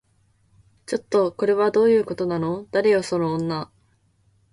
[0.87, 2.65] ちょっと、これはどういうことなの？
[2.71, 3.71] 誰よその女